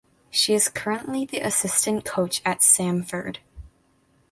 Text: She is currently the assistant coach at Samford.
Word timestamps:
She 0.31 0.55
is 0.55 0.67
currently 0.67 1.25
the 1.25 1.41
assistant 1.41 2.05
coach 2.05 2.41
at 2.43 2.61
Samford. 2.61 3.37